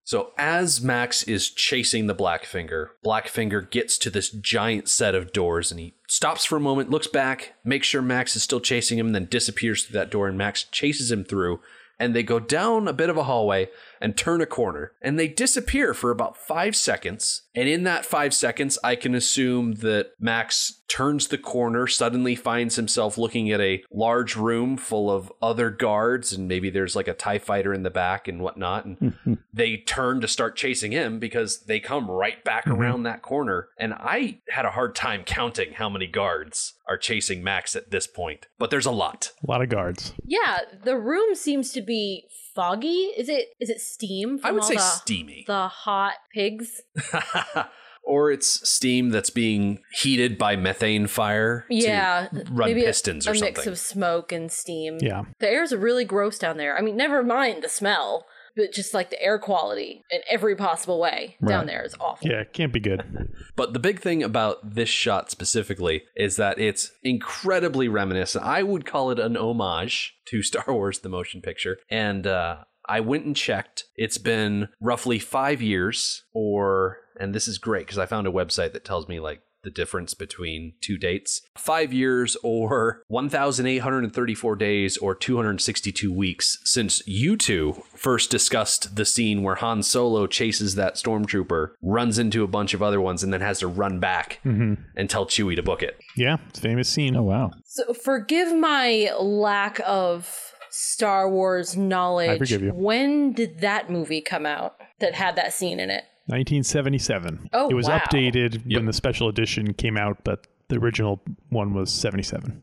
[0.04, 5.70] So as Max is chasing the Blackfinger, Blackfinger gets to this giant set of doors
[5.70, 9.12] and he stops for a moment, looks back, makes sure Max is still chasing him,
[9.12, 11.60] then disappears through that door and Max chases him through
[12.02, 13.68] and they go down a bit of a hallway
[14.00, 17.42] and turn a corner and they disappear for about 5 seconds.
[17.54, 22.76] And in that 5 seconds, I can assume that Max turns the corner, suddenly finds
[22.76, 27.14] himself looking at a large room full of other guards and maybe there's like a
[27.14, 29.16] tie fighter in the back and whatnot and
[29.55, 32.78] they turn to start chasing him because they come right back mm-hmm.
[32.78, 33.68] around that corner.
[33.78, 38.07] And I had a hard time counting how many guards are chasing Max at this
[38.07, 39.33] point, but there's a lot.
[39.46, 40.12] A lot of guards.
[40.26, 43.12] Yeah, the room seems to be foggy.
[43.16, 45.44] Is it is it steam from I would all say the, steamy.
[45.46, 46.83] the hot pigs?
[48.04, 51.64] or it's steam that's being heated by methane fire.
[51.68, 53.54] to Yeah, run maybe a- pistons a, or something.
[53.54, 54.98] A mix of smoke and steam.
[55.00, 55.24] Yeah.
[55.38, 56.76] The air's really gross down there.
[56.76, 61.00] I mean, never mind the smell, but just like the air quality in every possible
[61.00, 62.28] way down there is awful.
[62.28, 63.02] Yeah, can't be good.
[63.56, 68.44] But the big thing about this shot specifically is that it's incredibly reminiscent.
[68.44, 71.78] I would call it an homage to Star Wars the motion picture.
[71.90, 73.85] And uh, I went and checked.
[73.97, 78.73] It's been roughly five years, or, and this is great because I found a website
[78.73, 85.14] that tells me like the difference between two dates five years or 1,834 days or
[85.14, 91.73] 262 weeks since you two first discussed the scene where Han Solo chases that stormtrooper,
[91.81, 94.75] runs into a bunch of other ones, and then has to run back mm-hmm.
[94.97, 95.99] and tell Chewie to book it.
[96.16, 97.16] Yeah, famous scene.
[97.16, 102.38] oh wow So forgive my lack of Star Wars knowledge.
[102.38, 102.72] forgive you.
[102.72, 106.04] When did that movie come out that had that scene in it?
[106.26, 107.50] 1977.
[107.52, 107.98] Oh, It was wow.
[107.98, 108.78] updated Yep.
[108.78, 112.62] when the special edition came out, but the original one was 77.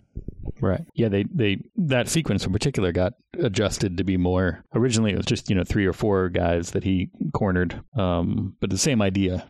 [0.62, 0.82] Right.
[0.94, 5.26] Yeah, they they that sequence in particular got adjusted to be more originally it was
[5.26, 7.82] just, you know, three or four guys that he cornered.
[7.96, 9.50] Um, but the same idea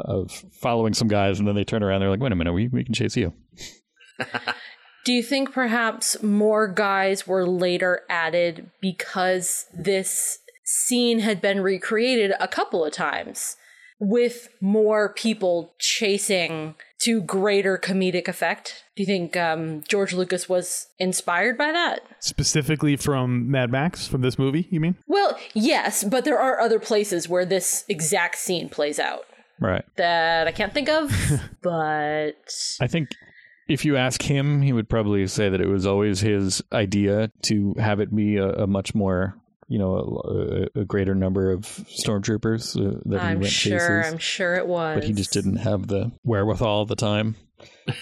[0.00, 2.68] of following some guys and then they turn around, they're like, Wait a minute, we,
[2.68, 3.32] we can chase you.
[5.04, 12.32] Do you think perhaps more guys were later added because this scene had been recreated
[12.40, 13.56] a couple of times?
[14.02, 18.82] with more people chasing to greater comedic effect?
[18.96, 22.00] Do you think um, George Lucas was inspired by that?
[22.18, 24.96] Specifically from Mad Max, from this movie, you mean?
[25.06, 29.26] Well, yes, but there are other places where this exact scene plays out
[29.60, 29.84] Right.
[29.96, 31.12] that I can't think of,
[31.62, 33.10] but I think
[33.70, 37.74] if you ask him, he would probably say that it was always his idea to
[37.78, 39.36] have it be a, a much more,
[39.70, 40.20] you know,
[40.74, 44.12] a, a greater number of stormtroopers uh, that he I'm went sure, chases.
[44.12, 44.96] I'm sure it was.
[44.96, 47.36] but he just didn't have the wherewithal at the time.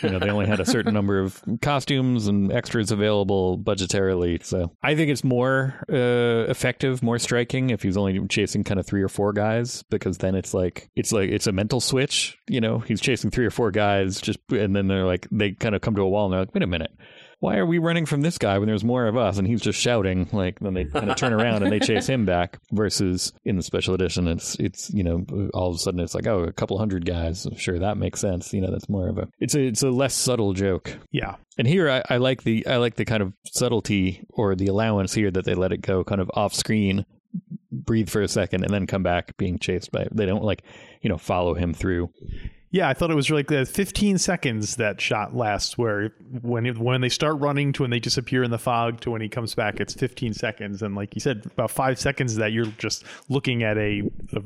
[0.03, 4.43] You know, they only had a certain number of costumes and extras available budgetarily.
[4.43, 8.87] So I think it's more uh, effective, more striking if he's only chasing kind of
[8.87, 12.39] three or four guys, because then it's like it's like it's a mental switch.
[12.49, 15.75] You know, he's chasing three or four guys, just and then they're like they kind
[15.75, 16.93] of come to a wall and they're like, wait a minute.
[17.41, 19.79] Why are we running from this guy when there's more of us and he's just
[19.79, 20.29] shouting?
[20.33, 22.59] Like then they kind of turn around and they chase him back.
[22.73, 25.25] Versus in the special edition, it's it's you know
[25.55, 27.47] all of a sudden it's like oh a couple hundred guys.
[27.57, 28.53] Sure, that makes sense.
[28.53, 30.97] You know that's more of a it's a it's a less subtle joke.
[31.13, 31.37] Yeah.
[31.57, 35.15] And here I, I like the I like the kind of subtlety or the allowance
[35.15, 37.05] here that they let it go kind of off screen,
[37.71, 40.09] breathe for a second, and then come back being chased by.
[40.13, 40.63] They don't like
[41.03, 42.11] you know follow him through.
[42.71, 46.11] Yeah, I thought it was really the 15 seconds that shot lasts, where
[46.43, 49.23] when it, when they start running to when they disappear in the fog to when
[49.23, 52.53] he comes back, it's 15 seconds, and like you said, about five seconds of that
[52.53, 54.03] you're just looking at a,
[54.35, 54.43] a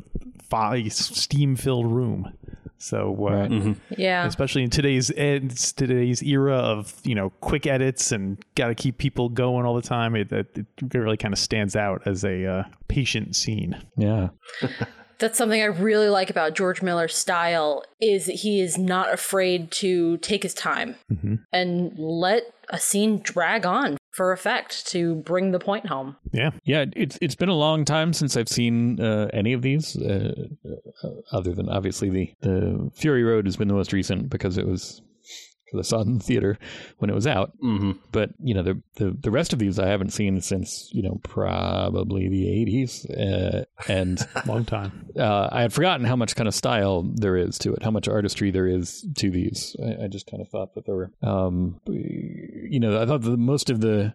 [0.49, 2.33] fog, steam-filled room.
[2.79, 3.77] So, uh, Right.
[3.97, 4.25] yeah.
[4.27, 8.99] especially in today's eds, today's era of you know quick edits and got to keep
[8.99, 12.45] people going all the time, it, it, it really kind of stands out as a
[12.47, 13.81] uh, patient scene.
[13.97, 14.31] Yeah,
[15.23, 19.71] That's something I really like about George Miller's style is that he is not afraid
[19.71, 20.97] to take his time
[21.53, 26.17] and let a scene drag on for effect to bring the point home.
[26.33, 26.87] Yeah, yeah.
[26.97, 30.35] It's it's been a long time since I've seen uh, any of these, uh,
[31.05, 34.67] uh, other than obviously the the Fury Road has been the most recent because it
[34.67, 35.03] was.
[35.73, 36.59] Because I saw it in the theater
[36.99, 37.93] when it was out, Mm-hmm.
[38.13, 41.21] but you know the, the the rest of these I haven't seen since you know
[41.25, 45.07] probably the eighties, uh, and long time.
[45.19, 48.09] uh, I had forgotten how much kind of style there is to it, how much
[48.09, 49.75] artistry there is to these.
[49.83, 53.39] I, I just kind of thought that there were, um, you know, I thought that
[53.39, 54.15] most of the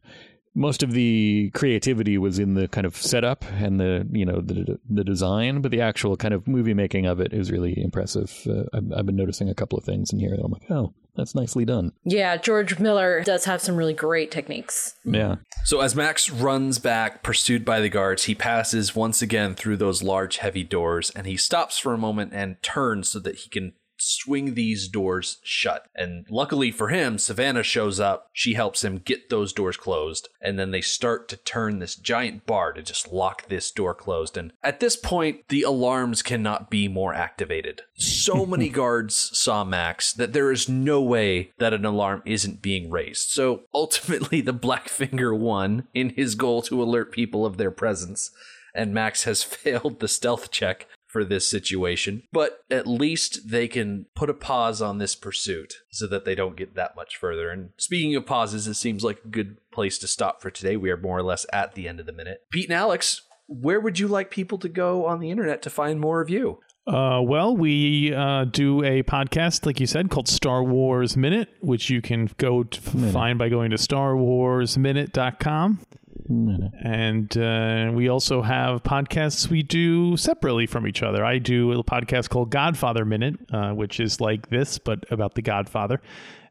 [0.55, 4.79] most of the creativity was in the kind of setup and the you know the
[4.89, 8.33] the design, but the actual kind of movie making of it is really impressive.
[8.49, 10.93] Uh, I've, I've been noticing a couple of things in here that I'm like, oh,
[11.17, 11.91] that's nicely done.
[12.05, 14.95] Yeah, George Miller does have some really great techniques.
[15.03, 19.77] Yeah, So as Max runs back, pursued by the guards, he passes once again through
[19.77, 23.49] those large, heavy doors, and he stops for a moment and turns so that he
[23.49, 25.87] can swing these doors shut.
[25.95, 28.29] And luckily for him, Savannah shows up.
[28.33, 32.45] She helps him get those doors closed, and then they start to turn this giant
[32.45, 34.37] bar to just lock this door closed.
[34.37, 37.81] And at this point, the alarms cannot be more activated.
[37.95, 42.89] So many guards saw Max that there is no way that an alarm isn't being
[42.89, 43.29] raised.
[43.29, 48.31] So ultimately, the Blackfinger won in his goal to alert people of their presence,
[48.73, 52.23] and Max has failed the stealth check for this situation.
[52.31, 56.57] But at least they can put a pause on this pursuit so that they don't
[56.57, 57.49] get that much further.
[57.49, 60.77] And speaking of pauses, it seems like a good place to stop for today.
[60.77, 62.41] We are more or less at the end of the minute.
[62.51, 65.99] Pete and Alex, where would you like people to go on the internet to find
[65.99, 66.59] more of you?
[66.85, 71.89] Uh, well, we uh, do a podcast, like you said, called Star Wars Minute, which
[71.89, 75.79] you can go to find by going to starwarsminute.com.
[76.29, 81.23] And uh, we also have podcasts we do separately from each other.
[81.23, 85.41] I do a podcast called Godfather Minute, uh, which is like this, but about the
[85.41, 86.01] Godfather.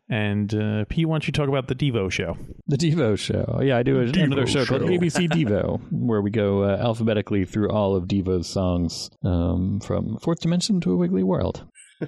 [0.09, 2.37] And uh, Pete, why don't you talk about the Devo show?
[2.69, 3.61] The Devo Show.
[3.63, 7.71] Yeah, I do a, another show, called ABC Devo, where we go uh, alphabetically through
[7.71, 11.67] all of Devo's songs um, from Fourth Dimension to a Wiggly World.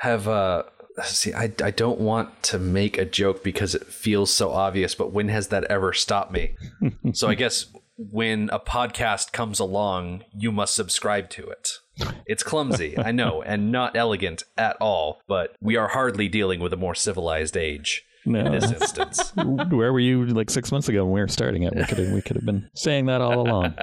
[0.00, 0.64] Have uh
[1.04, 5.12] see I I don't want to make a joke because it feels so obvious, but
[5.12, 6.56] when has that ever stopped me?
[7.12, 11.70] so I guess when a podcast comes along, you must subscribe to it.
[12.26, 16.72] It's clumsy, I know, and not elegant at all, but we are hardly dealing with
[16.72, 19.32] a more civilized age in No, this instance.
[19.36, 21.74] where were you like six months ago when we were starting it?
[21.74, 23.74] We could have we could have been saying that all along.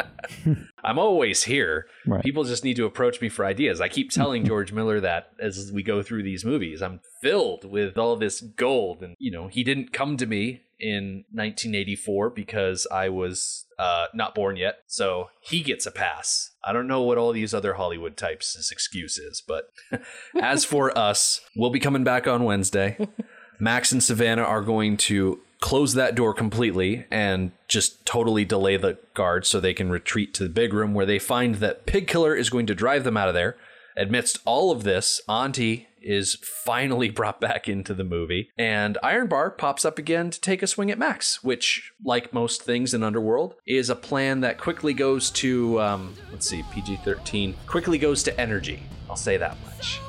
[0.84, 1.88] I'm always here.
[2.06, 2.24] Right.
[2.24, 3.82] People just need to approach me for ideas.
[3.82, 6.82] I keep telling George Miller that as we go through these movies.
[6.82, 9.04] I'm filled with all this gold.
[9.04, 14.34] And, you know, he didn't come to me in 1984 because I was uh, not
[14.34, 14.80] born yet.
[14.88, 16.52] So he gets a pass.
[16.64, 19.44] I don't know what all these other Hollywood types' excuse is.
[19.46, 19.72] But
[20.42, 22.98] as for us, we'll be coming back on Wednesday.
[23.60, 28.98] Max and Savannah are going to close that door completely and just totally delay the
[29.14, 32.34] guards so they can retreat to the big room where they find that Pig Killer
[32.34, 33.58] is going to drive them out of there
[34.00, 39.84] Amidst all of this, Aunty is finally brought back into the movie, and Ironbar pops
[39.84, 43.90] up again to take a swing at Max, which, like most things in Underworld, is
[43.90, 48.84] a plan that quickly goes to, um, let's see, PG 13, quickly goes to energy.
[49.10, 50.00] I'll say that much.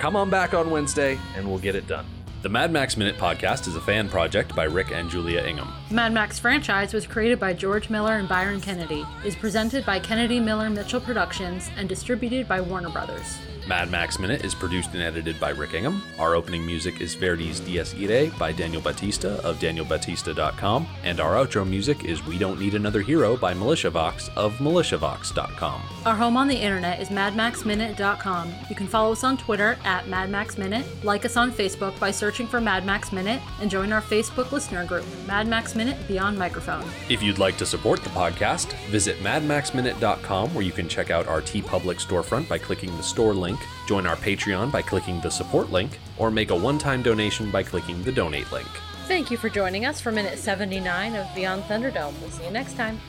[0.00, 2.06] Come on back on Wednesday, and we'll get it done.
[2.42, 5.70] The Mad Max Minute podcast is a fan project by Rick and Julia Ingham.
[5.90, 10.40] Mad Max franchise was created by George Miller and Byron Kennedy, is presented by Kennedy
[10.40, 13.36] Miller Mitchell Productions, and distributed by Warner Brothers.
[13.68, 16.02] Mad Max Minute is produced and edited by Rick Ingham.
[16.18, 20.86] Our opening music is Verdi's Dies Irae by Daniel Batista of danielbatista.com.
[21.04, 25.82] And our outro music is We Don't Need Another Hero by MilitiaVox of militiavox.com.
[26.06, 28.52] Our home on the internet is madmaxminute.com.
[28.70, 32.60] You can follow us on Twitter at madmaxminute, like us on Facebook by searching for
[32.60, 36.84] Mad Max Minute, and join our Facebook listener group, Mad Max Minute Beyond Microphone.
[37.08, 41.40] If you'd like to support the podcast, visit madmaxminute.com where you can check out our
[41.40, 45.98] TeePublic storefront by clicking the store link, join our Patreon by clicking the support link,
[46.18, 48.68] or make a one time donation by clicking the donate link.
[49.08, 52.18] Thank you for joining us for minute 79 of Beyond Thunderdome.
[52.20, 53.00] We'll see you next time.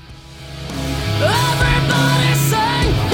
[1.22, 3.11] Everybody say